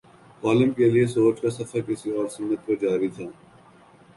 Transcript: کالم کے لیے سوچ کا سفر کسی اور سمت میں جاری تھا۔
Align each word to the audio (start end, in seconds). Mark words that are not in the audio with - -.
کالم 0.41 0.71
کے 0.71 0.89
لیے 0.89 1.05
سوچ 1.07 1.41
کا 1.41 1.49
سفر 1.49 1.81
کسی 1.87 2.11
اور 2.11 2.27
سمت 2.27 2.69
میں 2.69 2.75
جاری 2.81 3.07
تھا۔ 3.07 3.29